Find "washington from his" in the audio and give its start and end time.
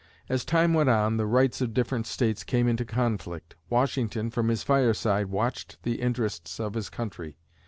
3.69-4.63